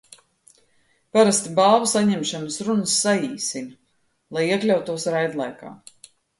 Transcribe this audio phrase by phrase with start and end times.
[1.17, 3.79] Parasti balvu saņemšanas runas saīsina,
[4.39, 5.75] lai iekļautos raidlaikā.